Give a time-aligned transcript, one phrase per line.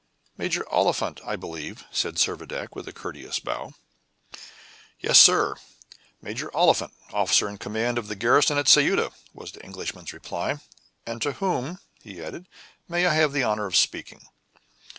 [0.35, 3.75] "Major Oliphant, I believe?" said Servadac, with a courteous bow.
[4.99, 5.57] "Yes, sir,
[6.23, 10.57] Major Oliphant, officer in command of the garrison at Ceuta," was the Englishman's reply.
[11.05, 12.47] "And to whom," he added,
[12.89, 14.27] "may I have the honor of speaking?"